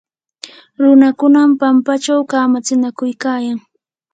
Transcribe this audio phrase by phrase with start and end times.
[0.81, 3.57] runakunam pampachaw kamatsinakuykayan.